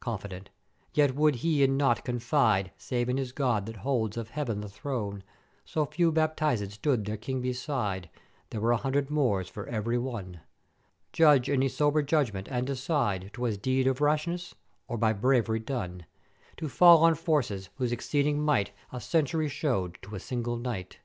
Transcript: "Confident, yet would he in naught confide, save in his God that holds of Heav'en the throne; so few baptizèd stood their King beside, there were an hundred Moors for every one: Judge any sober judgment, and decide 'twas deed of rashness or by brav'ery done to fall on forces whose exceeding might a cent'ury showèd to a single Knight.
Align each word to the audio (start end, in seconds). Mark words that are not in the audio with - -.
"Confident, 0.00 0.50
yet 0.92 1.14
would 1.14 1.36
he 1.36 1.62
in 1.64 1.78
naught 1.78 2.04
confide, 2.04 2.72
save 2.76 3.08
in 3.08 3.16
his 3.16 3.32
God 3.32 3.64
that 3.64 3.76
holds 3.76 4.18
of 4.18 4.28
Heav'en 4.28 4.60
the 4.60 4.68
throne; 4.68 5.22
so 5.64 5.86
few 5.86 6.12
baptizèd 6.12 6.72
stood 6.72 7.06
their 7.06 7.16
King 7.16 7.40
beside, 7.40 8.10
there 8.50 8.60
were 8.60 8.74
an 8.74 8.80
hundred 8.80 9.08
Moors 9.08 9.48
for 9.48 9.66
every 9.66 9.96
one: 9.96 10.40
Judge 11.10 11.48
any 11.48 11.70
sober 11.70 12.02
judgment, 12.02 12.48
and 12.50 12.66
decide 12.66 13.30
'twas 13.32 13.56
deed 13.56 13.86
of 13.86 14.02
rashness 14.02 14.54
or 14.88 14.98
by 14.98 15.14
brav'ery 15.14 15.60
done 15.64 16.04
to 16.58 16.68
fall 16.68 17.02
on 17.02 17.14
forces 17.14 17.70
whose 17.76 17.92
exceeding 17.92 18.38
might 18.38 18.72
a 18.92 19.00
cent'ury 19.00 19.48
showèd 19.48 19.98
to 20.02 20.14
a 20.14 20.20
single 20.20 20.58
Knight. 20.58 20.98